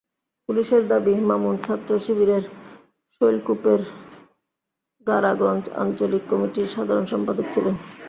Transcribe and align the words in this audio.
পুলিশের 0.49 0.83
দাবি, 0.87 1.13
মামুন 1.29 1.55
ছাত্রশিবিরের 1.65 2.43
শৈলকুপার 3.15 3.79
গাড়াগঞ্জ 5.07 5.63
আঞ্চলিক 5.81 6.23
কমিটির 6.31 6.67
সাধারণ 6.67 7.05
সম্পাদক 7.05 7.45
ছিলেন। 7.53 7.75